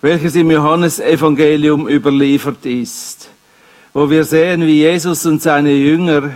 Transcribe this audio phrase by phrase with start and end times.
[0.00, 3.28] welches im Johannesevangelium überliefert ist,
[3.92, 6.30] wo wir sehen, wie Jesus und seine Jünger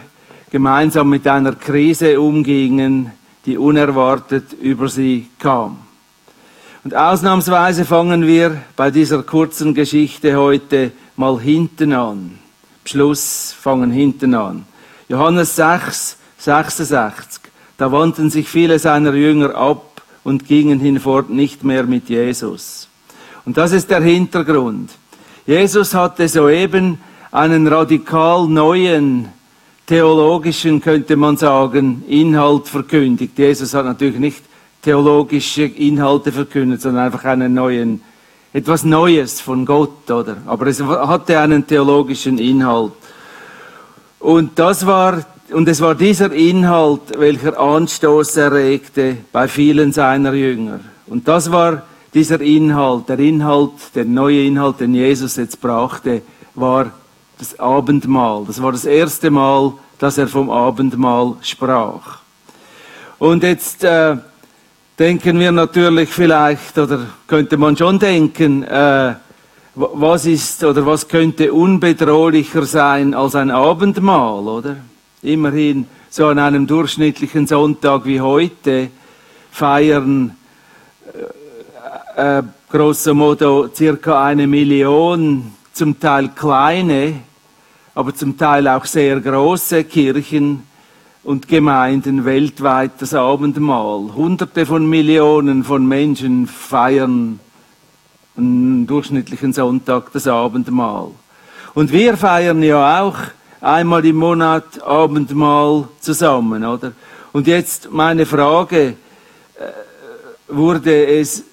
[0.50, 3.12] gemeinsam mit einer Krise umgingen,
[3.46, 5.78] die unerwartet über sie kam.
[6.82, 12.38] Und ausnahmsweise fangen wir bei dieser kurzen Geschichte heute mal hinten an.
[12.84, 14.64] Schluss fangen hinten an.
[15.08, 17.42] Johannes 6, 66.
[17.76, 19.89] Da wandten sich viele seiner Jünger ab
[20.24, 22.88] und gingen hinfort nicht mehr mit Jesus.
[23.44, 24.90] Und das ist der Hintergrund.
[25.46, 27.00] Jesus hatte soeben
[27.32, 29.28] einen radikal neuen
[29.86, 33.38] theologischen, könnte man sagen, Inhalt verkündigt.
[33.38, 34.42] Jesus hat natürlich nicht
[34.82, 38.00] theologische Inhalte verkündet, sondern einfach einen neuen,
[38.52, 40.36] etwas Neues von Gott, oder?
[40.46, 42.92] Aber es hatte einen theologischen Inhalt.
[44.20, 50.80] Und das war, und es war dieser Inhalt, welcher Anstoß erregte bei vielen seiner Jünger.
[51.06, 51.82] Und das war
[52.14, 56.22] dieser Inhalt, der Inhalt, der neue Inhalt, den Jesus jetzt brachte,
[56.54, 56.90] war
[57.38, 58.44] das Abendmahl.
[58.46, 62.20] Das war das erste Mal, dass er vom Abendmahl sprach.
[63.18, 64.16] Und jetzt äh,
[64.98, 69.14] denken wir natürlich vielleicht, oder könnte man schon denken, äh,
[69.74, 74.76] was ist oder was könnte unbedrohlicher sein als ein Abendmahl, oder?
[75.22, 78.88] Immerhin so an einem durchschnittlichen Sonntag wie heute
[79.50, 80.34] feiern
[82.16, 87.20] äh, äh, grosso modo circa eine Million, zum Teil kleine,
[87.94, 90.62] aber zum Teil auch sehr große Kirchen
[91.22, 94.14] und Gemeinden weltweit das Abendmahl.
[94.14, 97.40] Hunderte von Millionen von Menschen feiern
[98.36, 101.08] einen durchschnittlichen Sonntag das Abendmahl.
[101.74, 103.16] Und wir feiern ja auch
[103.60, 106.92] einmal im Monat Abendmahl zusammen, oder?
[107.32, 108.94] Und jetzt meine Frage, äh,
[110.48, 111.44] wurde es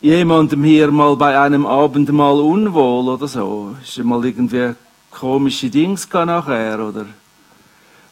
[0.00, 3.74] jemandem hier mal bei einem Abendmahl unwohl oder so?
[3.82, 4.74] Ist mal irgendwie
[5.10, 7.06] komische Dings nachher, oder?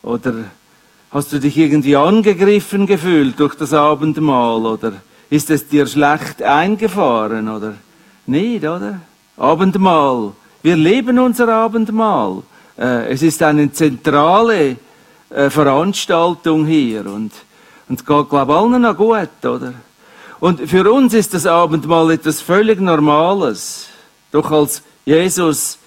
[0.02, 0.34] Oder
[1.10, 4.92] Hast du dich irgendwie angegriffen gefühlt durch das Abendmahl oder
[5.30, 7.74] ist es dir schlecht eingefahren oder
[8.26, 9.00] nicht, oder?
[9.38, 10.32] Abendmahl.
[10.62, 12.42] Wir leben unser Abendmahl.
[12.78, 14.76] Äh, es ist eine zentrale
[15.30, 17.32] äh, Veranstaltung hier und,
[17.88, 19.74] und geht, glaube ich, allen noch gut, oder?
[20.40, 23.86] Und für uns ist das Abendmahl etwas völlig Normales.
[24.30, 25.78] Doch als Jesus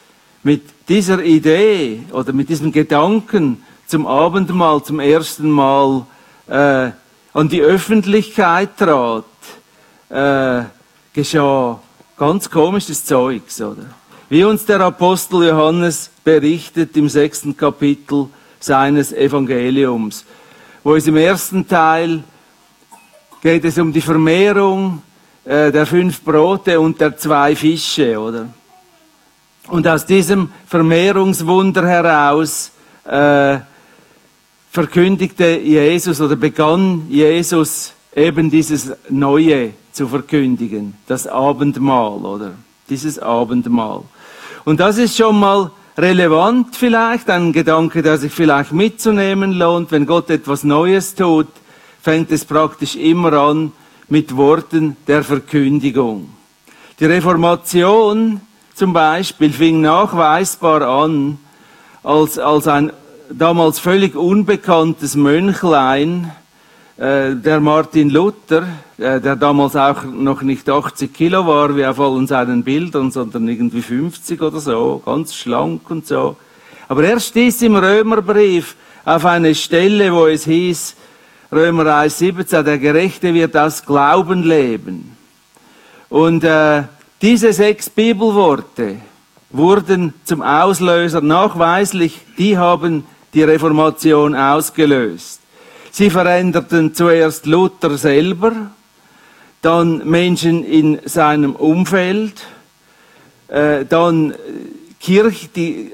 [0.43, 6.05] mit dieser Idee oder mit diesem Gedanken zum Abendmahl zum ersten Mal
[6.47, 6.91] äh,
[7.33, 9.23] an die Öffentlichkeit trat,
[10.09, 10.63] äh,
[11.13, 11.79] geschah
[12.17, 13.85] ganz komisches Zeugs, oder?
[14.31, 18.27] Wie uns der Apostel Johannes berichtet im sechsten Kapitel
[18.61, 20.23] seines Evangeliums,
[20.85, 22.23] wo es im ersten Teil
[23.41, 25.01] geht es um die Vermehrung
[25.43, 28.47] äh, der fünf Brote und der zwei Fische, oder?
[29.67, 32.71] Und aus diesem Vermehrungswunder heraus
[33.03, 33.57] äh,
[34.71, 42.51] verkündigte Jesus oder begann Jesus eben dieses Neue zu verkündigen, das Abendmahl, oder?
[42.87, 44.03] Dieses Abendmahl.
[44.65, 49.91] Und das ist schon mal relevant vielleicht, ein Gedanke, der sich vielleicht mitzunehmen lohnt.
[49.91, 51.47] Wenn Gott etwas Neues tut,
[52.01, 53.71] fängt es praktisch immer an
[54.07, 56.29] mit Worten der Verkündigung.
[56.99, 58.41] Die Reformation
[58.75, 61.39] zum Beispiel fing nachweisbar an
[62.03, 62.91] als, als ein
[63.29, 66.31] damals völlig unbekanntes Mönchlein,
[66.97, 72.27] der Martin Luther, äh, der damals auch noch nicht 80 Kilo war, wie auf allen
[72.27, 76.35] seinen Bildern, sondern irgendwie 50 oder so, ganz schlank und so.
[76.87, 78.75] Aber er stieß im Römerbrief
[79.05, 80.95] auf eine Stelle, wo es hieß,
[81.51, 85.17] Römer 1, 17, der Gerechte wird aus Glauben leben.
[86.07, 86.83] Und äh,
[87.21, 88.97] diese sechs Bibelworte
[89.49, 95.40] wurden zum Auslöser nachweislich, die haben die Reformation ausgelöst.
[95.93, 98.71] Sie veränderten zuerst Luther selber,
[99.61, 102.41] dann Menschen in seinem Umfeld,
[103.49, 104.33] äh, dann
[105.01, 105.91] Kirch, die,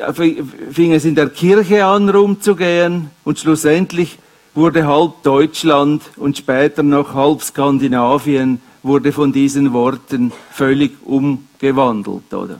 [0.72, 4.20] fing es in der Kirche an rumzugehen und schlussendlich
[4.54, 12.60] wurde halb Deutschland und später noch halb Skandinavien wurde von diesen Worten völlig umgewandelt, oder?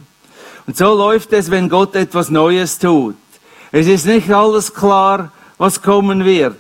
[0.66, 3.16] Und so läuft es, wenn Gott etwas Neues tut.
[3.72, 6.58] Es ist nicht alles klar, was kommen wird,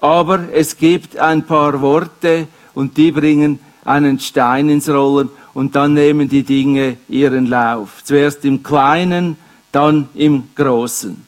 [0.00, 5.94] aber es gibt ein paar Worte und die bringen einen Stein ins Rollen und dann
[5.94, 8.02] nehmen die Dinge ihren Lauf.
[8.04, 9.36] Zuerst im Kleinen,
[9.72, 11.26] dann im Großen.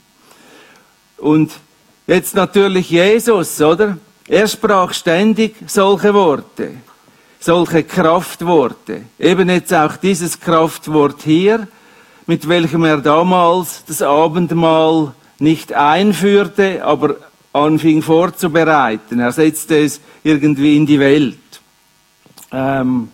[1.18, 1.52] Und
[2.06, 3.98] jetzt natürlich Jesus, oder?
[4.28, 6.70] Er sprach ständig solche Worte.
[7.40, 9.02] solche Kraftworte.
[9.18, 11.66] Eben jetzt auch dieses Kraftwort hier,
[12.26, 17.16] mit welchem er damals das Abendmahl nicht einführte, aber
[17.52, 19.20] anfing vorzubereiten.
[19.20, 21.38] Er setzte es irgendwie in die Welt.
[22.52, 23.08] Ähm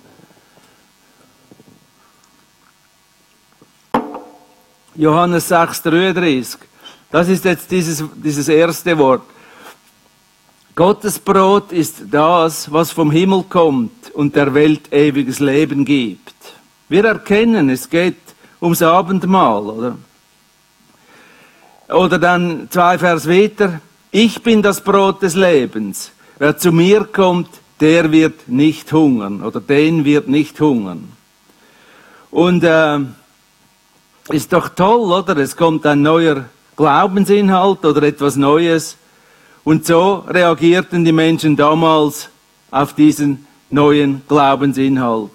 [4.95, 6.59] Johannes 6, 33.
[7.11, 9.23] Das ist jetzt dieses, dieses erste Wort.
[10.75, 16.35] Gottes Brot ist das, was vom Himmel kommt und der Welt ewiges Leben gibt.
[16.89, 18.17] Wir erkennen, es geht
[18.61, 19.97] ums Abendmahl, oder?
[21.89, 23.81] Oder dann zwei Vers weiter.
[24.19, 26.11] Ich bin das Brot des Lebens.
[26.39, 31.13] Wer zu mir kommt, der wird nicht hungern oder den wird nicht hungern.
[32.31, 33.01] Und äh,
[34.31, 35.37] ist doch toll, oder?
[35.37, 36.47] Es kommt ein neuer
[36.79, 38.97] Glaubensinhalt oder etwas Neues
[39.65, 42.31] und so reagierten die Menschen damals
[42.71, 45.31] auf diesen neuen Glaubensinhalt.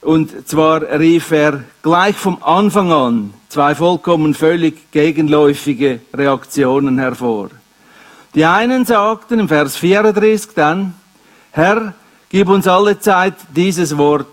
[0.00, 7.50] Und zwar rief er gleich vom Anfang an zwei vollkommen völlig gegenläufige Reaktionen hervor.
[8.34, 10.94] Die einen sagten im Vers 34 dann,
[11.50, 11.94] Herr,
[12.28, 14.26] gib uns alle Zeit dieses Wort.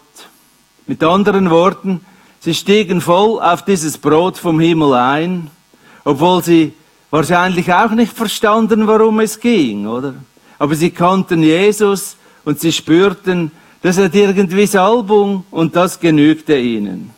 [0.86, 2.06] Mit anderen Worten,
[2.40, 5.50] sie stiegen voll auf dieses Brot vom Himmel ein,
[6.04, 6.74] obwohl sie
[7.10, 10.14] wahrscheinlich auch nicht verstanden, worum es ging, oder?
[10.60, 13.52] Aber sie kannten Jesus und sie spürten,
[13.82, 17.12] das hat irgendwie Salbung und das genügte ihnen.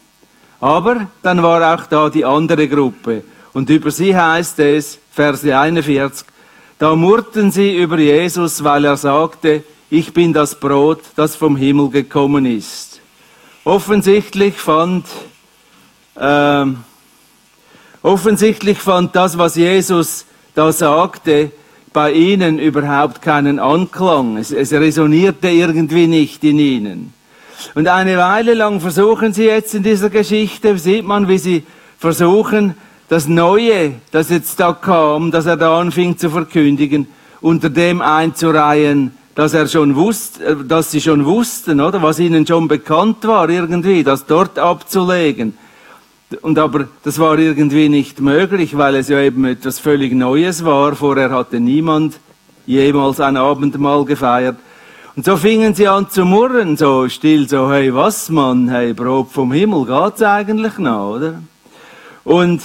[0.62, 6.26] Aber dann war auch da die andere Gruppe und über sie heißt es, Verse 41,
[6.80, 11.90] da murrten sie über Jesus, weil er sagte, ich bin das Brot, das vom Himmel
[11.90, 13.02] gekommen ist.
[13.64, 15.06] Offensichtlich fand
[16.20, 16.84] ähm,
[18.02, 21.52] Offensichtlich fand das, was Jesus da sagte,
[21.92, 24.38] bei ihnen überhaupt keinen Anklang.
[24.38, 27.14] Es, es resonierte irgendwie nicht in ihnen.
[27.76, 31.64] Und eine Weile lang versuchen sie jetzt in dieser Geschichte, sieht man, wie sie
[31.98, 32.76] versuchen,
[33.10, 37.08] das Neue, das jetzt da kam, das er da anfing zu verkündigen,
[37.42, 42.46] unter dem einzureihen, dass er schon wusste, äh, dass sie schon wussten, oder, was ihnen
[42.46, 45.58] schon bekannt war irgendwie, das dort abzulegen.
[46.42, 50.96] Und aber das war irgendwie nicht möglich, weil es ja eben etwas völlig Neues war.
[50.96, 52.20] Vorher hatte niemand
[52.68, 54.58] jemals ein Abendmahl gefeiert.
[55.16, 59.32] Und so fingen sie an zu murren, so still, so, hey, was, Mann, hey, Brot
[59.32, 61.42] vom Himmel, geht's eigentlich noch, oder?
[62.24, 62.62] Und,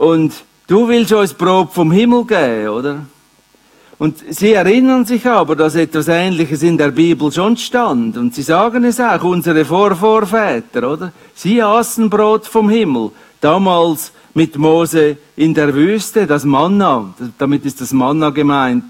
[0.00, 0.32] und
[0.66, 3.04] du willst uns Brot vom Himmel geben, oder?
[3.98, 8.16] Und sie erinnern sich aber, dass etwas Ähnliches in der Bibel schon stand.
[8.16, 11.12] Und sie sagen es auch, unsere Vorvorväter, oder?
[11.34, 13.10] Sie aßen Brot vom Himmel.
[13.42, 17.12] Damals mit Mose in der Wüste, das Manna.
[17.36, 18.84] Damit ist das Manna gemeint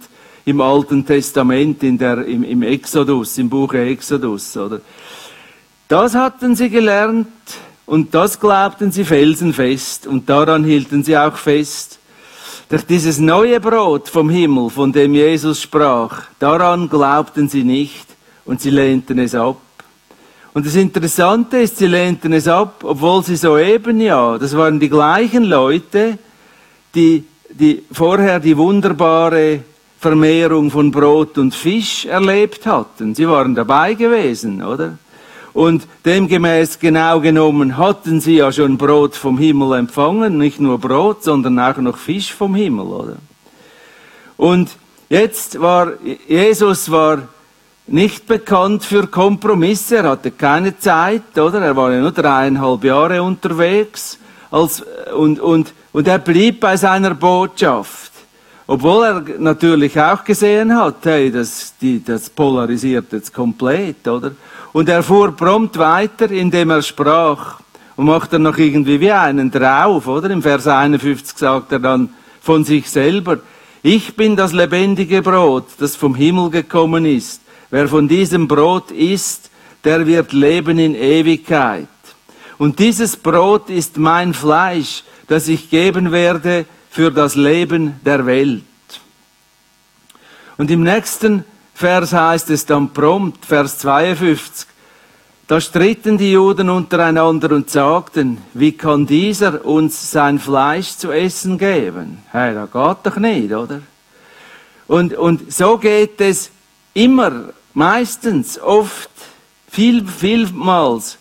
[0.44, 4.80] im Alten Testament, in der, im, im Exodus, im Buche Exodus, oder?
[5.88, 7.26] Das hatten sie gelernt
[7.86, 11.98] und das glaubten sie felsenfest und daran hielten sie auch fest.
[12.68, 18.06] Durch dieses neue Brot vom Himmel, von dem Jesus sprach, daran glaubten sie nicht
[18.44, 19.56] und sie lehnten es ab.
[20.52, 24.88] Und das Interessante ist, sie lehnten es ab, obwohl sie soeben ja, das waren die
[24.88, 26.18] gleichen Leute,
[26.94, 29.60] die, die vorher die wunderbare
[30.00, 33.14] Vermehrung von Brot und Fisch erlebt hatten.
[33.14, 34.98] Sie waren dabei gewesen, oder?
[35.52, 41.24] Und demgemäß genau genommen hatten sie ja schon Brot vom Himmel empfangen, nicht nur Brot,
[41.24, 43.16] sondern auch noch Fisch vom Himmel, oder?
[44.36, 44.70] Und
[45.08, 45.92] jetzt war,
[46.28, 47.22] Jesus war
[47.86, 51.60] nicht bekannt für Kompromisse, er hatte keine Zeit, oder?
[51.60, 54.18] Er war ja nur dreieinhalb Jahre unterwegs,
[54.50, 58.12] als, und, und, und er blieb bei seiner Botschaft.
[58.66, 64.30] Obwohl er natürlich auch gesehen hat, hey, das, die, das polarisiert jetzt komplett, oder?
[64.72, 67.60] Und er fuhr prompt weiter, indem er sprach.
[67.96, 70.30] Und macht dann noch irgendwie wie einen drauf, oder?
[70.30, 72.10] Im Vers 51 sagt er dann
[72.40, 73.38] von sich selber,
[73.82, 77.40] ich bin das lebendige Brot, das vom Himmel gekommen ist.
[77.70, 79.50] Wer von diesem Brot isst,
[79.84, 81.88] der wird leben in Ewigkeit.
[82.58, 88.64] Und dieses Brot ist mein Fleisch, das ich geben werde für das Leben der Welt.
[90.58, 91.44] Und im nächsten
[91.80, 94.68] Vers heißt es dann prompt, Vers 52,
[95.46, 101.56] da stritten die Juden untereinander und sagten, wie kann dieser uns sein Fleisch zu essen
[101.56, 102.18] geben?
[102.32, 103.80] Hey, das geht doch nicht, oder?
[104.88, 106.50] Und, und so geht es
[106.92, 109.08] immer, meistens, oft,
[109.70, 111.16] viel, vielmals.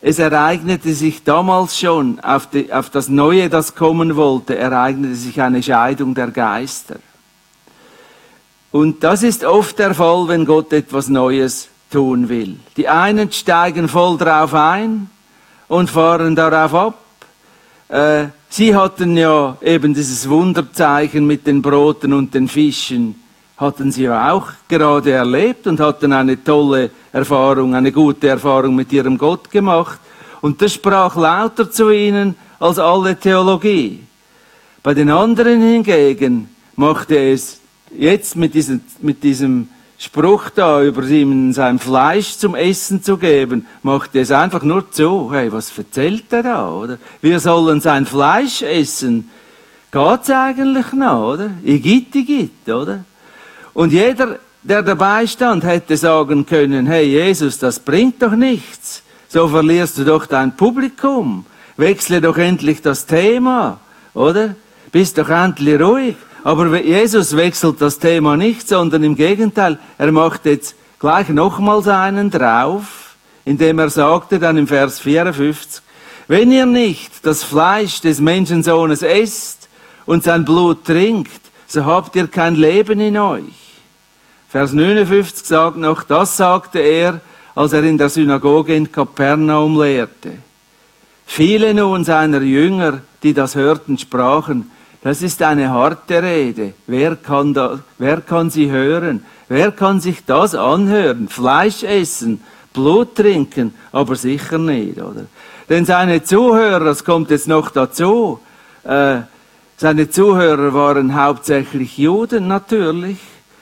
[0.00, 5.42] Es ereignete sich damals schon, auf, die, auf das Neue, das kommen wollte, ereignete sich
[5.42, 7.00] eine Scheidung der Geister.
[8.74, 12.56] Und das ist oft der Fall, wenn Gott etwas Neues tun will.
[12.76, 15.08] Die einen steigen voll drauf ein
[15.68, 16.98] und fahren darauf ab.
[17.88, 23.14] Äh, sie hatten ja eben dieses Wunderzeichen mit den Broten und den Fischen,
[23.58, 28.92] hatten sie ja auch gerade erlebt und hatten eine tolle Erfahrung, eine gute Erfahrung mit
[28.92, 30.00] ihrem Gott gemacht.
[30.40, 34.00] Und das sprach lauter zu ihnen als alle Theologie.
[34.82, 37.60] Bei den anderen hingegen machte es
[37.98, 43.66] jetzt mit diesem, mit diesem Spruch da über ihm sein Fleisch zum Essen zu geben,
[43.82, 45.32] macht es einfach nur zu.
[45.32, 46.98] Hey, was erzählt er da, oder?
[47.22, 49.30] Wir sollen sein Fleisch essen.
[49.90, 51.50] Geht's eigentlich noch, oder?
[51.64, 53.04] Igitt, igitt, oder?
[53.72, 59.02] Und jeder, der dabei stand, hätte sagen können, hey Jesus, das bringt doch nichts.
[59.28, 61.46] So verlierst du doch dein Publikum.
[61.76, 63.80] Wechsle doch endlich das Thema,
[64.14, 64.54] oder?
[64.92, 66.16] Bist doch endlich ruhig.
[66.44, 72.30] Aber Jesus wechselt das Thema nicht, sondern im Gegenteil, er macht jetzt gleich nochmals einen
[72.30, 75.82] drauf, indem er sagte dann im Vers 54,
[76.28, 79.70] wenn ihr nicht das Fleisch des Menschensohnes esst
[80.04, 83.80] und sein Blut trinkt, so habt ihr kein Leben in euch.
[84.50, 87.22] Vers 59 sagt noch, das sagte er,
[87.54, 90.32] als er in der Synagoge in Kapernaum lehrte.
[91.24, 94.70] Viele nun seiner Jünger, die das hörten, sprachen,
[95.04, 96.72] das ist eine harte Rede.
[96.86, 99.22] Wer kann, da, wer kann sie hören?
[99.48, 101.28] Wer kann sich das anhören?
[101.28, 102.42] Fleisch essen,
[102.72, 105.26] Blut trinken, aber sicher nicht, oder?
[105.68, 108.40] Denn seine Zuhörer, das kommt jetzt noch dazu,
[108.82, 109.18] äh,
[109.76, 113.18] seine Zuhörer waren hauptsächlich Juden natürlich.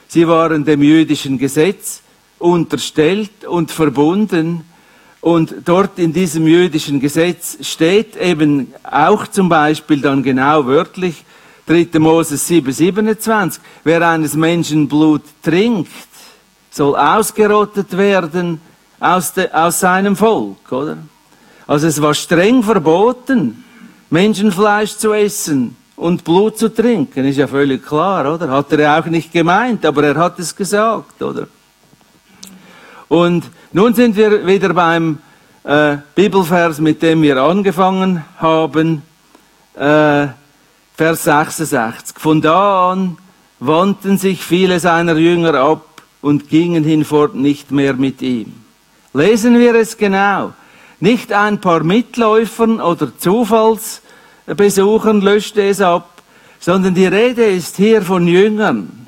[0.07, 2.03] Sie waren dem jüdischen Gesetz
[2.39, 4.63] unterstellt und verbunden.
[5.19, 11.25] Und dort in diesem jüdischen Gesetz steht eben auch zum Beispiel dann genau wörtlich,
[11.65, 11.99] 3.
[11.99, 15.89] Moses 7, 27, wer eines Menschen Blut trinkt,
[16.69, 18.59] soll ausgerottet werden
[18.99, 20.97] aus, de, aus seinem Volk, oder?
[21.65, 23.63] Also es war streng verboten,
[24.09, 28.49] Menschenfleisch zu essen und Blut zu trinken, ist ja völlig klar, oder?
[28.49, 31.47] Hat er auch nicht gemeint, aber er hat es gesagt, oder?
[33.07, 35.19] Und nun sind wir wieder beim
[35.63, 39.03] äh, Bibelvers, mit dem wir angefangen haben.
[39.75, 40.27] Äh,
[40.95, 42.19] Vers 66.
[42.19, 43.17] Von da an
[43.59, 48.53] wandten sich viele seiner Jünger ab und gingen hinfort nicht mehr mit ihm.
[49.11, 50.53] Lesen wir es genau.
[50.99, 56.21] Nicht ein paar Mitläufern oder Zufallsbesuchern löschte es ab,
[56.59, 59.07] sondern die Rede ist hier von Jüngern.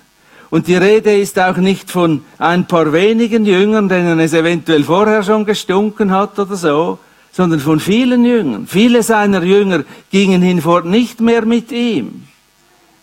[0.50, 5.22] Und die Rede ist auch nicht von ein paar wenigen Jüngern, denen es eventuell vorher
[5.22, 6.98] schon gestunken hat oder so,
[7.36, 8.66] sondern von vielen Jüngern.
[8.66, 12.24] Viele seiner Jünger gingen hinfort nicht mehr mit ihm.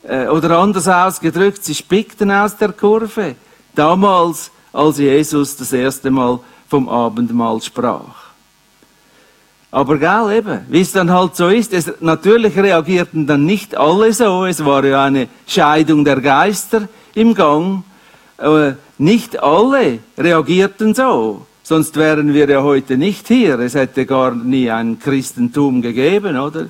[0.05, 3.35] Äh, oder anders ausgedrückt, sie spickten aus der Kurve.
[3.75, 8.33] Damals, als Jesus das erste Mal vom Abendmahl sprach.
[9.71, 14.15] Aber gell, eben, wie es dann halt so ist, es, natürlich reagierten dann nicht alle
[14.15, 14.47] so.
[14.47, 17.85] Es war ja eine Scheidung der Geister im Gang.
[18.39, 21.47] Äh, nicht alle reagierten so.
[21.62, 23.59] Sonst wären wir ja heute nicht hier.
[23.61, 26.66] Es hätte gar nie ein Christentum gegeben, oder?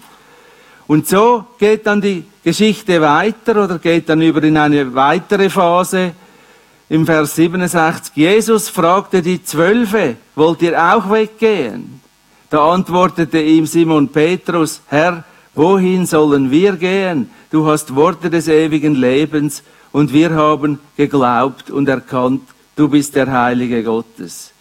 [0.87, 6.13] Und so geht dann die Geschichte weiter oder geht dann über in eine weitere Phase.
[6.89, 12.01] Im Vers 67, Jesus fragte die Zwölfe, wollt ihr auch weggehen?
[12.51, 17.31] Da antwortete ihm Simon Petrus, Herr, wohin sollen wir gehen?
[17.51, 22.43] Du hast Worte des ewigen Lebens und wir haben geglaubt und erkannt,
[22.77, 24.52] du bist der Heilige Gottes.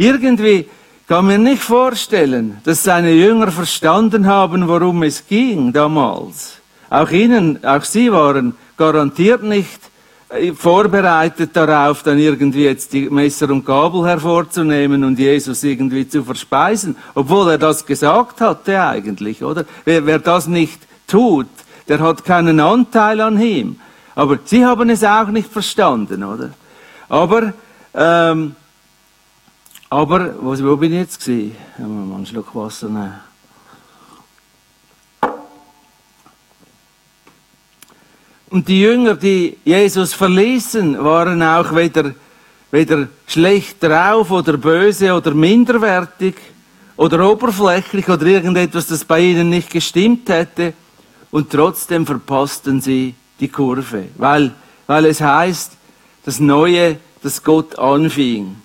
[0.00, 0.66] Irgendwie
[1.06, 6.54] kann man nicht vorstellen, dass seine Jünger verstanden haben, worum es ging damals.
[6.88, 9.78] Auch ihnen, auch sie waren garantiert nicht
[10.30, 16.24] äh, vorbereitet darauf, dann irgendwie jetzt die Messer und Gabel hervorzunehmen und Jesus irgendwie zu
[16.24, 19.66] verspeisen, obwohl er das gesagt hatte eigentlich, oder?
[19.84, 21.48] Wer, wer das nicht tut,
[21.88, 23.78] der hat keinen Anteil an ihm.
[24.14, 26.52] Aber sie haben es auch nicht verstanden, oder?
[27.10, 27.52] Aber
[27.92, 28.56] ähm,
[29.92, 31.56] aber, wo, bin ich jetzt gewesen?
[31.76, 33.20] Ja, mal einen Schluck Wasser nehmen.
[38.48, 42.14] Und die Jünger, die Jesus verließen, waren auch weder,
[42.70, 46.36] weder schlecht drauf oder böse oder minderwertig
[46.96, 50.72] oder oberflächlich oder irgendetwas, das bei ihnen nicht gestimmt hätte.
[51.32, 54.52] Und trotzdem verpassten sie die Kurve, weil,
[54.86, 55.72] weil es heißt,
[56.24, 58.56] das Neue, das Gott anfing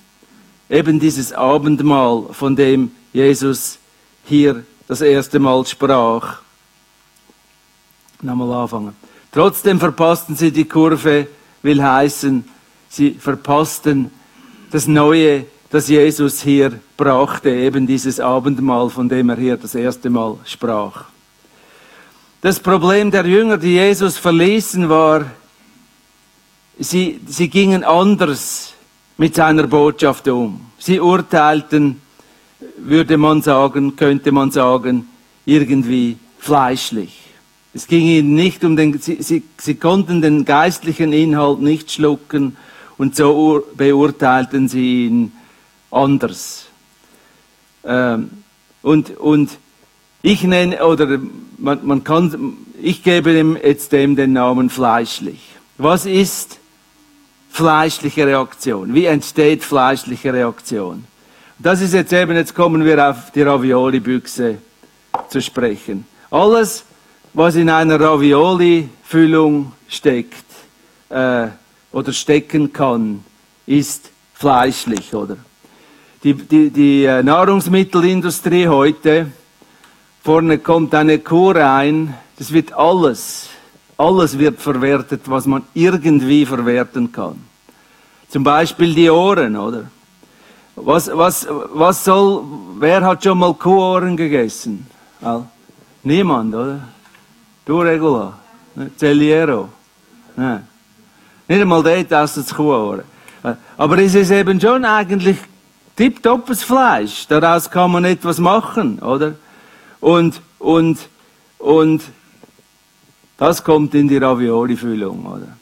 [0.69, 3.79] eben dieses Abendmahl, von dem Jesus
[4.25, 6.39] hier das erste Mal sprach.
[8.21, 8.95] Nochmal anfangen.
[9.31, 11.27] Trotzdem verpassten sie die Kurve,
[11.61, 12.47] will heißen,
[12.89, 14.11] sie verpassten
[14.71, 15.45] das Neue
[15.75, 21.05] das Jesus hier brachte, eben dieses Abendmahl, von dem er hier das erste Mal sprach.
[22.39, 25.25] Das Problem der Jünger, die Jesus verließen, war,
[26.79, 28.74] sie, sie gingen anders
[29.17, 30.61] mit seiner Botschaft um.
[30.77, 32.01] Sie urteilten,
[32.77, 35.07] würde man sagen, könnte man sagen,
[35.45, 37.21] irgendwie fleischlich.
[37.73, 42.55] Es ging ihnen nicht um den, sie, sie, sie konnten den geistlichen Inhalt nicht schlucken
[42.97, 45.31] und so beurteilten sie ihn
[45.91, 46.67] anders.
[47.83, 48.29] Ähm,
[48.81, 49.57] und, und
[50.21, 51.19] ich nenne, oder
[51.57, 55.41] man, man kann, ich gebe dem jetzt dem den Namen fleischlich.
[55.77, 56.59] Was ist
[57.55, 58.93] fleischliche Reaktion?
[58.93, 61.05] Wie entsteht fleischliche Reaktion?
[61.57, 64.57] Das ist jetzt eben, jetzt kommen wir auf die Ravioli-Büchse
[65.29, 66.05] zu sprechen.
[66.29, 66.83] Alles,
[67.33, 70.43] was in einer Ravioli-Füllung steckt
[71.07, 71.47] äh,
[71.93, 73.23] oder stecken kann,
[73.65, 75.37] ist fleischlich, oder?
[76.25, 79.27] Die, die, die äh, Nahrungsmittelindustrie heute,
[80.21, 83.47] vorne kommt eine Kuh rein, das wird alles,
[83.97, 87.41] alles wird verwertet, was man irgendwie verwerten kann.
[88.29, 89.85] Zum Beispiel die Ohren, oder?
[90.75, 92.43] Was, was, was soll,
[92.79, 94.85] wer hat schon mal Kuhohren gegessen?
[96.03, 96.79] Niemand, oder?
[97.65, 98.33] Du, Regula.
[98.75, 98.91] Ne?
[98.97, 99.69] Celiero.
[100.35, 100.67] Nein.
[101.47, 103.03] Nicht einmal dort essen sie Kuhohren.
[103.77, 105.37] Aber es ist eben schon eigentlich
[105.95, 107.25] tipptoppes Fleisch.
[107.27, 109.35] Daraus kann man etwas machen, oder?
[110.01, 110.97] Und, und,
[111.57, 112.01] und
[113.37, 115.57] das kommt in die Ravioli-Füllung, oder?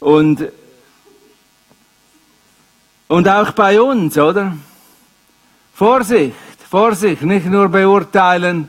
[0.00, 0.50] Und
[3.10, 4.56] und auch bei uns, oder?
[5.74, 6.36] Vorsicht,
[6.70, 8.68] Vorsicht, nicht nur beurteilen,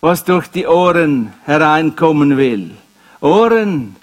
[0.00, 2.72] was durch die Ohren hereinkommen will.
[3.20, 3.94] Ohren,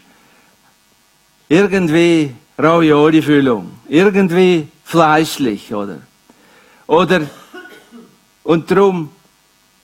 [1.49, 5.97] irgendwie Ravioli-Füllung, irgendwie fleischlich, oder?
[6.87, 7.23] Oder,
[8.43, 9.09] und drum,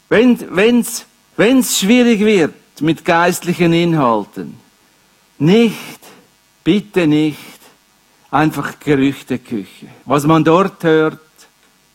[0.07, 4.57] wenn, wenn's, wenn's schwierig wird mit geistlichen Inhalten,
[5.39, 5.99] nicht,
[6.63, 7.37] bitte nicht
[8.29, 9.87] einfach Gerüchteküche.
[10.05, 11.19] Was man dort hört,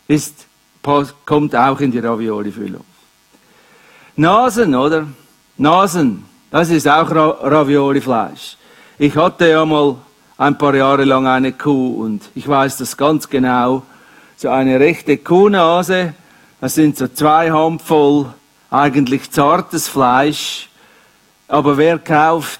[0.07, 0.45] ist,
[1.25, 2.85] kommt auch in die Ravioli-Füllung.
[4.15, 5.07] Nasen, oder?
[5.57, 8.57] Nasen, das ist auch Ravioli-Fleisch.
[8.97, 9.95] Ich hatte ja mal
[10.37, 13.83] ein paar Jahre lang eine Kuh und ich weiß das ganz genau.
[14.37, 16.13] So eine rechte Kuhnase,
[16.61, 18.33] das sind so zwei Handvoll
[18.69, 20.66] eigentlich zartes Fleisch.
[21.47, 22.59] Aber wer kauft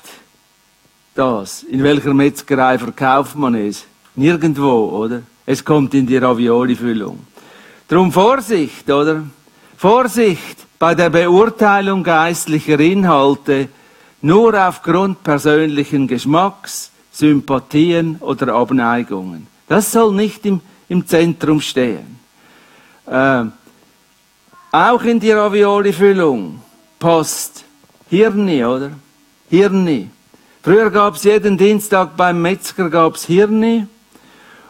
[1.13, 1.63] das?
[1.63, 3.85] In welcher Metzgerei verkauft man es?
[4.15, 5.23] Nirgendwo, oder?
[5.45, 7.19] Es kommt in die Ravioli-Füllung.
[7.87, 9.23] Drum Vorsicht, oder?
[9.77, 13.69] Vorsicht bei der Beurteilung geistlicher Inhalte
[14.21, 19.47] nur aufgrund persönlichen Geschmacks, Sympathien oder Abneigungen.
[19.67, 22.19] Das soll nicht im, im Zentrum stehen.
[23.05, 23.45] Äh,
[24.71, 26.61] auch in die Ravioli-Füllung
[26.99, 27.63] passt
[28.09, 28.91] Hirni, oder?
[29.49, 30.09] Hirni.
[30.63, 33.87] Früher gab es jeden Dienstag beim Metzger gab's Hirni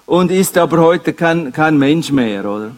[0.05, 2.71] und ist aber heute kein, kein Mensch mehr, oder?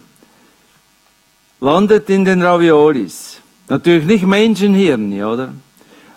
[1.62, 3.42] Landet in den Raviolis.
[3.68, 5.54] Natürlich nicht Menschenhirni, oder?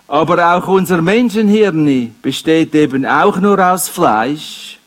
[0.07, 4.79] Aber auch unser Menschenhirni besteht eben auch nur aus Fleisch.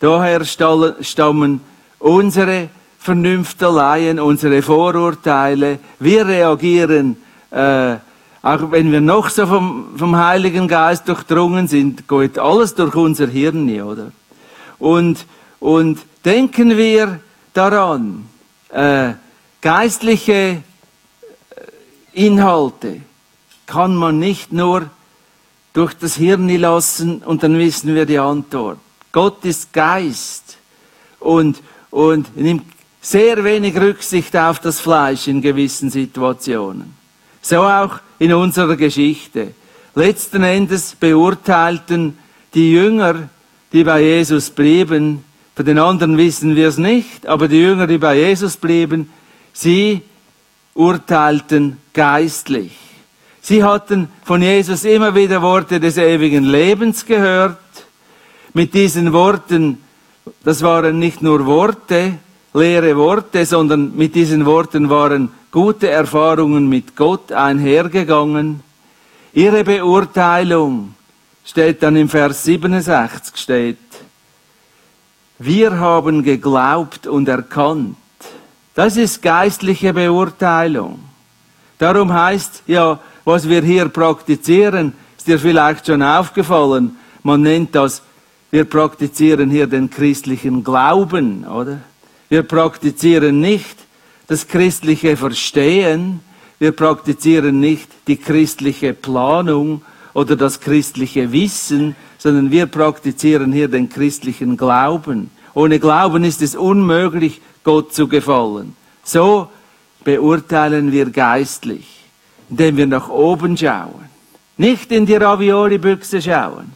[0.00, 1.60] Daher stammen
[1.98, 5.78] unsere Vernünfteleien, unsere Vorurteile.
[5.98, 7.16] Wir reagieren
[7.50, 7.96] äh,
[8.44, 13.26] auch wenn wir noch so vom, vom Heiligen Geist durchdrungen sind, geht alles durch unser
[13.26, 14.12] Hirn, oder?
[14.78, 15.24] Und,
[15.60, 17.20] und denken wir
[17.54, 18.26] daran,
[18.68, 19.14] äh,
[19.62, 20.60] geistliche äh,
[22.12, 23.00] Inhalte
[23.64, 24.90] kann man nicht nur
[25.72, 28.78] durch das Hirn lassen und dann wissen wir die Antwort.
[29.10, 30.58] Gott ist Geist
[31.18, 32.66] und, und nimmt
[33.00, 36.94] sehr wenig Rücksicht auf das Fleisch in gewissen Situationen.
[37.40, 39.54] So auch in unserer Geschichte.
[39.94, 42.18] Letzten Endes beurteilten
[42.54, 43.28] die Jünger,
[43.72, 45.24] die bei Jesus blieben,
[45.56, 49.10] von den anderen wissen wir es nicht, aber die Jünger, die bei Jesus blieben,
[49.52, 50.02] sie
[50.74, 52.72] urteilten geistlich.
[53.40, 57.58] Sie hatten von Jesus immer wieder Worte des ewigen Lebens gehört.
[58.52, 59.78] Mit diesen Worten,
[60.42, 62.14] das waren nicht nur Worte,
[62.54, 68.62] leere Worte, sondern mit diesen Worten waren gute Erfahrungen mit Gott einhergegangen.
[69.32, 70.94] Ihre Beurteilung
[71.44, 73.78] steht dann im Vers 67 steht,
[75.38, 77.96] wir haben geglaubt und erkannt.
[78.74, 81.00] Das ist geistliche Beurteilung.
[81.78, 88.02] Darum heißt ja, was wir hier praktizieren, ist dir vielleicht schon aufgefallen, man nennt das,
[88.50, 91.80] wir praktizieren hier den christlichen Glauben, oder?
[92.28, 93.76] Wir praktizieren nicht
[94.26, 96.20] das christliche Verstehen,
[96.58, 99.82] wir praktizieren nicht die christliche Planung
[100.14, 105.30] oder das christliche Wissen, sondern wir praktizieren hier den christlichen Glauben.
[105.52, 108.76] Ohne Glauben ist es unmöglich, Gott zu gefallen.
[109.02, 109.48] So
[110.04, 111.86] beurteilen wir geistlich,
[112.48, 114.08] indem wir nach oben schauen,
[114.56, 116.72] nicht in die Ravioli-Büchse schauen,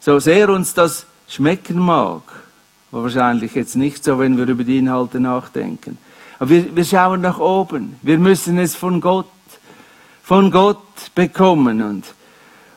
[0.00, 2.22] so sehr uns das schmecken mag.
[3.02, 5.98] Wahrscheinlich jetzt nicht so, wenn wir über die Inhalte nachdenken.
[6.38, 7.96] Aber wir, wir schauen nach oben.
[8.02, 9.26] Wir müssen es von Gott,
[10.22, 10.78] von Gott
[11.12, 11.82] bekommen.
[11.82, 12.04] Und,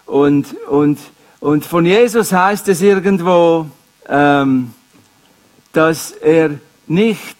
[0.08, 0.99] und, und,
[1.39, 3.67] und von Jesus heißt es irgendwo,
[4.10, 4.73] ähm,
[5.71, 6.49] dass er
[6.88, 7.38] nicht,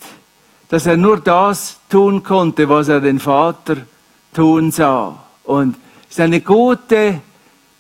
[0.70, 3.78] dass er nur das tun konnte, was er den Vater
[4.36, 5.18] tun sah.
[5.46, 7.22] Und es ist eine gute,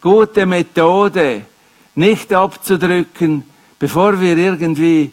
[0.01, 1.43] gute Methode,
[1.93, 3.43] nicht abzudrücken,
[3.79, 5.11] bevor wir irgendwie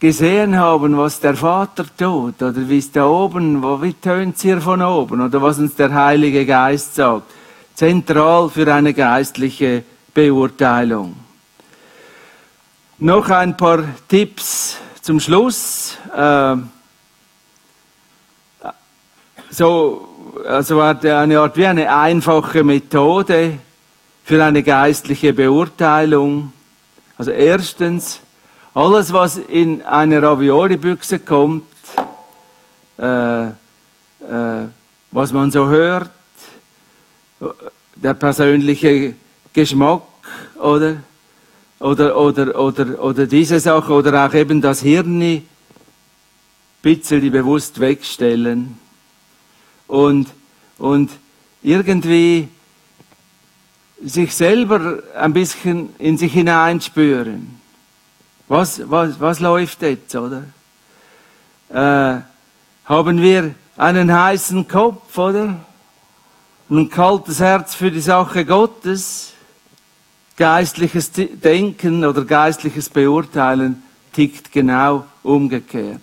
[0.00, 4.42] gesehen haben, was der Vater tut, oder wie es da oben, wo, wie tönt es
[4.42, 7.30] hier von oben, oder was uns der Heilige Geist sagt.
[7.74, 11.16] Zentral für eine geistliche Beurteilung.
[12.98, 15.96] Noch ein paar Tipps zum Schluss.
[16.16, 16.56] Äh,
[19.50, 20.08] so,
[20.46, 23.58] also eine Art wie eine einfache Methode
[24.24, 26.53] für eine geistliche Beurteilung.
[27.16, 28.20] Also erstens,
[28.74, 31.64] alles, was in eine Ravioli-Büchse kommt,
[32.98, 33.52] äh, äh,
[35.10, 36.10] was man so hört,
[37.94, 39.14] der persönliche
[39.52, 40.02] Geschmack,
[40.56, 40.96] oder?
[41.80, 45.42] Oder, oder, oder, oder diese Sache, oder auch eben das Hirn
[46.84, 48.78] bisschen bewusst wegstellen
[49.88, 50.28] und,
[50.76, 51.10] und
[51.62, 52.48] irgendwie
[54.04, 57.60] sich selber ein bisschen in sich hineinspüren.
[58.48, 60.44] Was, was, was läuft jetzt, oder?
[61.70, 62.20] Äh,
[62.84, 65.60] haben wir einen heißen Kopf, oder?
[66.70, 69.32] Ein kaltes Herz für die Sache Gottes.
[70.36, 76.00] Geistliches Denken oder geistliches Beurteilen tickt genau umgekehrt.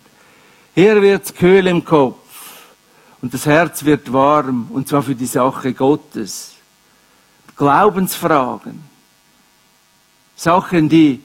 [0.74, 2.18] Hier wird's kühl im Kopf
[3.22, 6.54] und das Herz wird warm und zwar für die Sache Gottes.
[7.62, 8.82] Glaubensfragen.
[10.36, 11.20] Sachen, die,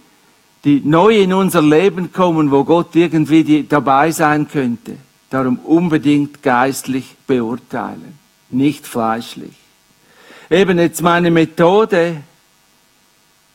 [0.64, 4.98] die neu in unser Leben kommen, wo Gott irgendwie die, dabei sein könnte.
[5.30, 8.18] Darum unbedingt geistlich beurteilen,
[8.50, 9.54] nicht fleischlich.
[10.50, 12.18] Eben jetzt meine Methode.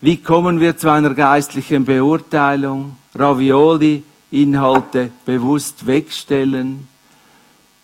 [0.01, 2.97] Wie kommen wir zu einer geistlichen Beurteilung?
[3.13, 6.87] Ravioli, Inhalte bewusst wegstellen.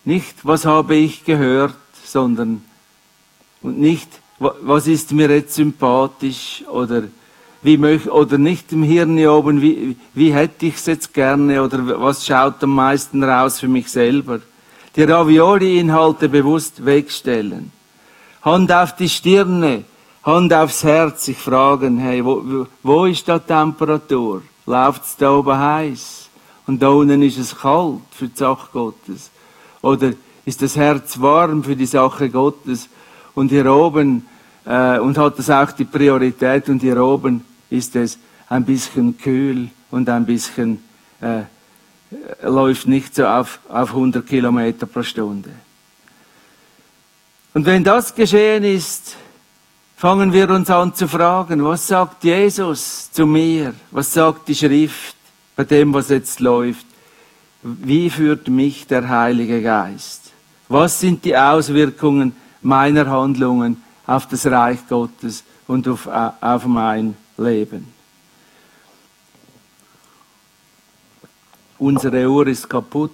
[0.04, 2.64] Nicht, was habe ich gehört, sondern
[3.62, 7.04] und nicht, was ist mir jetzt sympathisch oder
[7.62, 12.00] wie möch, oder nicht im Hirn oben, wie, wie hätte ich es jetzt gerne oder
[12.00, 14.40] was schaut am meisten raus für mich selber.
[14.94, 17.72] Die Ravioli-Inhalte bewusst wegstellen.
[18.42, 19.84] Hand auf die Stirne,
[20.22, 24.42] Hand aufs Herz, sich fragen, hey, wo, wo ist da Temperatur?
[24.66, 26.28] Läuft's da oben heiß?
[26.66, 29.30] Und da unten ist es kalt für die Sache Gottes?
[29.80, 30.12] Oder
[30.44, 32.88] ist das Herz warm für die Sache Gottes?
[33.38, 34.26] Und hier oben,
[34.66, 39.68] äh, und hat das auch die Priorität, und hier oben ist es ein bisschen kühl
[39.90, 40.82] und ein bisschen
[41.20, 41.42] äh,
[42.42, 45.50] läuft nicht so auf, auf 100 Kilometer pro Stunde.
[47.54, 49.14] Und wenn das geschehen ist,
[49.96, 53.74] fangen wir uns an zu fragen, was sagt Jesus zu mir?
[53.90, 55.14] Was sagt die Schrift
[55.54, 56.86] bei dem, was jetzt läuft?
[57.62, 60.32] Wie führt mich der Heilige Geist?
[60.68, 67.92] Was sind die Auswirkungen meiner Handlungen auf das Reich Gottes und auf, auf mein Leben.
[71.78, 73.12] Unsere Uhr ist kaputt.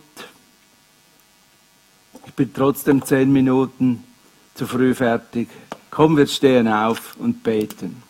[2.27, 4.03] Ich bin trotzdem zehn Minuten
[4.55, 5.49] zu früh fertig.
[5.91, 8.03] Komm, wir stehen auf und beten.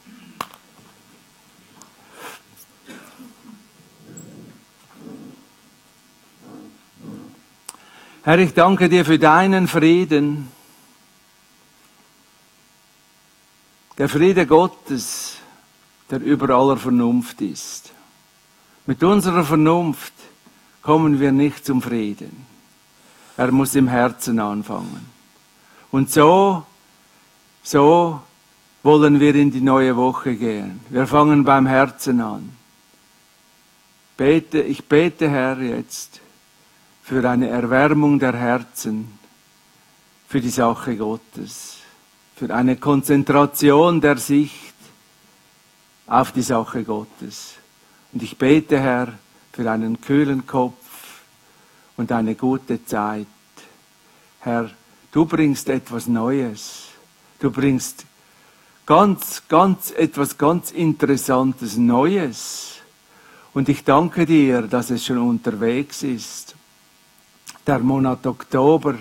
[8.23, 10.49] Herr, ich danke dir für deinen Frieden.
[14.05, 15.39] Der Friede Gottes,
[16.11, 17.91] der über aller Vernunft ist.
[18.85, 20.13] Mit unserer Vernunft
[20.83, 22.45] kommen wir nicht zum Frieden.
[23.39, 25.07] Er muss im Herzen anfangen.
[25.91, 26.67] Und so,
[27.63, 28.21] so
[28.83, 30.81] wollen wir in die neue Woche gehen.
[30.91, 32.55] Wir fangen beim Herzen an.
[34.19, 36.21] Bete, ich bete, Herr, jetzt
[37.03, 39.19] für eine Erwärmung der Herzen,
[40.29, 41.74] für die Sache Gottes
[42.37, 44.75] für eine Konzentration der Sicht
[46.07, 47.55] auf die Sache Gottes.
[48.13, 49.13] Und ich bete, Herr,
[49.53, 50.75] für einen kühlen Kopf
[51.97, 53.27] und eine gute Zeit.
[54.41, 54.71] Herr,
[55.13, 56.89] du bringst etwas Neues.
[57.39, 58.05] Du bringst
[58.85, 62.79] ganz, ganz, etwas ganz Interessantes Neues.
[63.53, 66.57] Und ich danke dir, dass es schon unterwegs ist.
[67.67, 68.97] Der Monat Oktober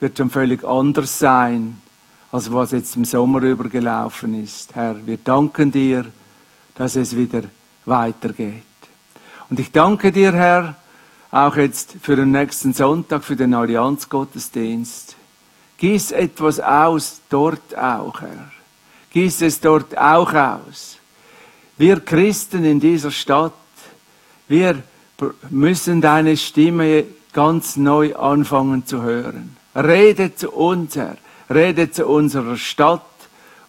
[0.00, 1.80] wird schon völlig anders sein,
[2.32, 4.74] als was jetzt im Sommer übergelaufen ist.
[4.74, 6.06] Herr, wir danken dir,
[6.74, 7.42] dass es wieder
[7.84, 8.62] weitergeht.
[9.48, 10.76] Und ich danke dir, Herr,
[11.30, 15.16] auch jetzt für den nächsten Sonntag, für den Allianzgottesdienst.
[15.78, 18.50] Gieß etwas aus, dort auch, Herr.
[19.12, 20.98] Gieß es dort auch aus.
[21.78, 23.52] Wir Christen in dieser Stadt,
[24.46, 24.82] wir
[25.48, 29.56] müssen deine Stimme ganz neu anfangen zu hören.
[29.74, 31.16] Rede zu uns, Herr.
[31.52, 33.02] Rede zu unserer Stadt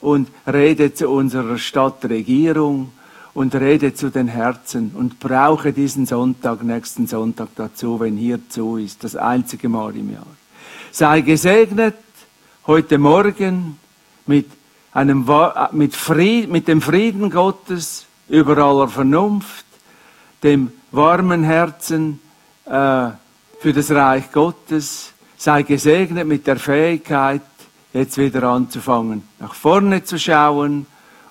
[0.01, 2.91] und rede zu unserer Stadtregierung
[3.33, 8.77] und rede zu den Herzen und brauche diesen Sonntag, nächsten Sonntag dazu, wenn hier zu
[8.77, 10.27] ist, das einzige Mal im Jahr.
[10.91, 11.95] Sei gesegnet
[12.67, 13.79] heute Morgen
[14.25, 14.47] mit
[14.91, 15.25] einem,
[15.71, 19.65] mit, Fried, mit dem Frieden Gottes über aller Vernunft,
[20.43, 22.19] dem warmen Herzen
[22.65, 22.69] äh,
[23.59, 25.13] für das Reich Gottes.
[25.37, 27.41] Sei gesegnet mit der Fähigkeit,
[27.93, 30.85] jetzt wieder anzufangen, nach vorne zu schauen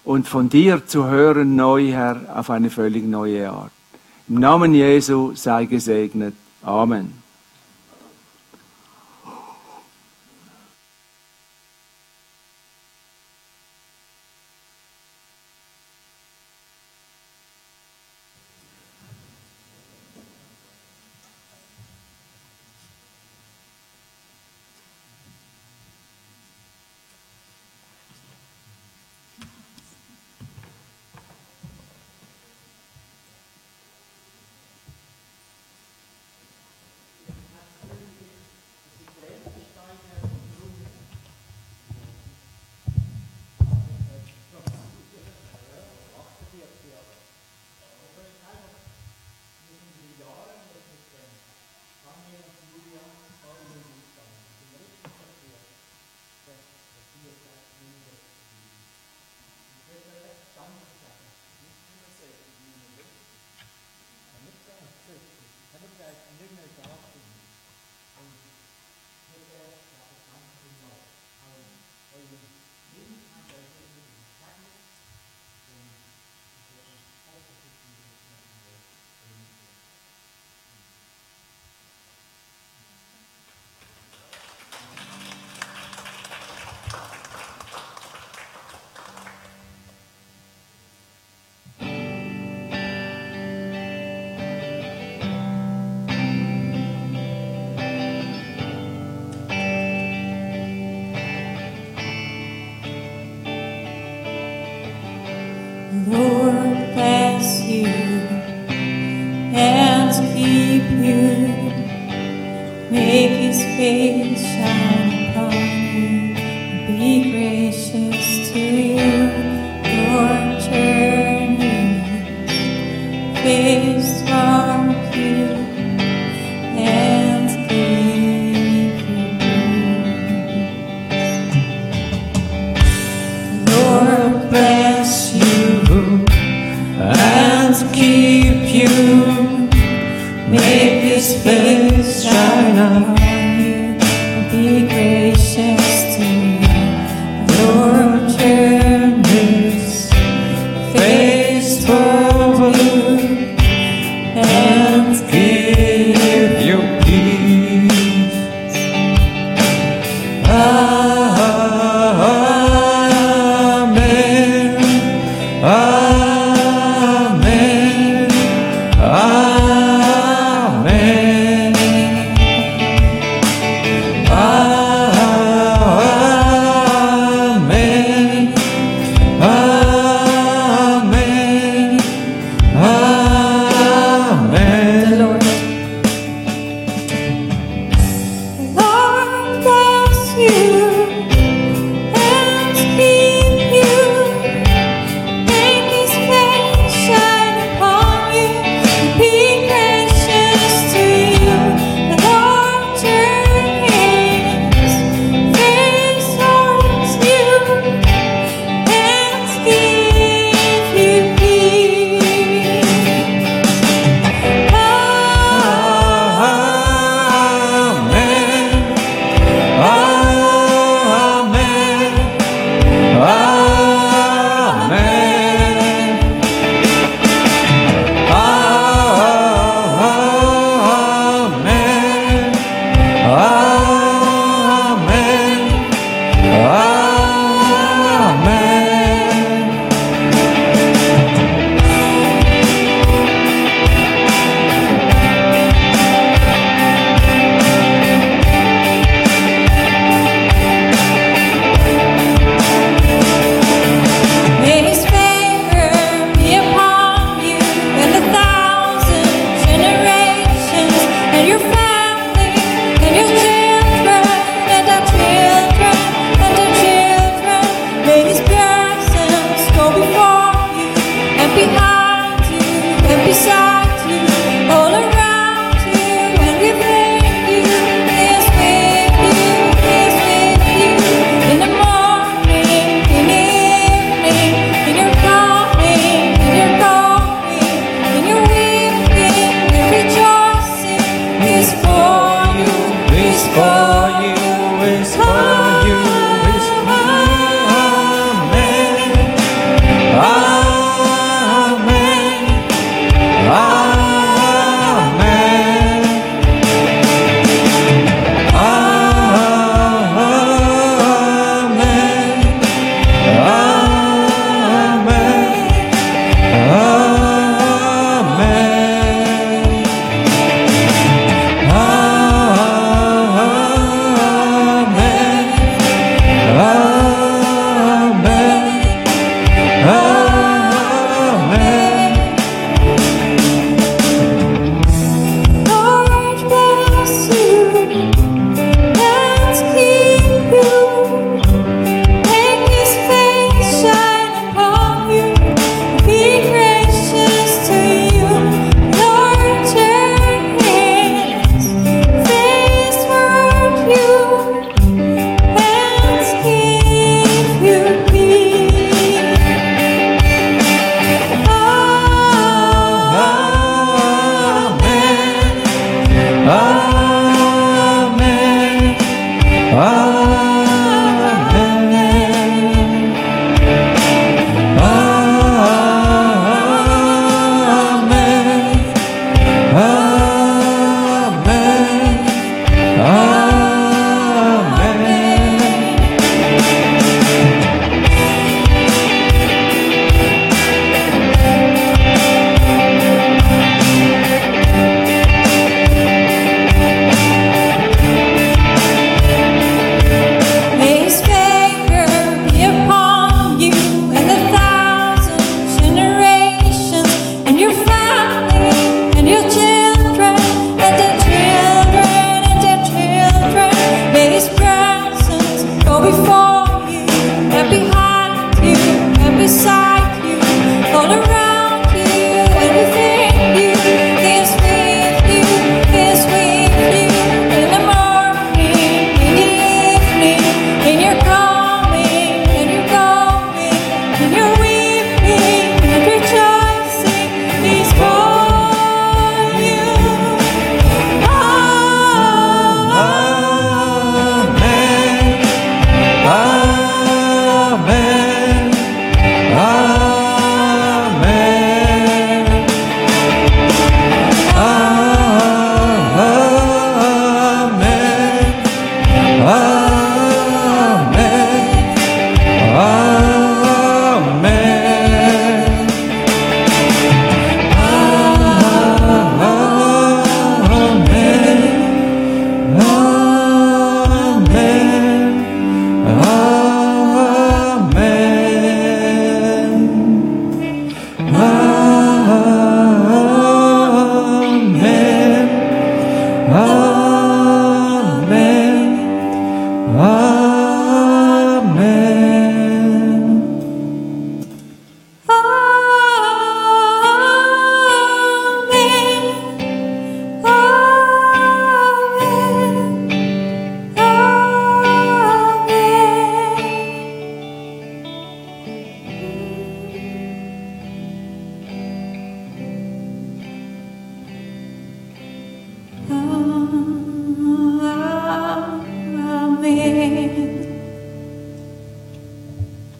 [0.05, 3.73] und von dir zu hören, neu, Herr, auf eine völlig neue Art.
[4.29, 6.35] Im Namen Jesu sei gesegnet.
[6.63, 7.20] Amen.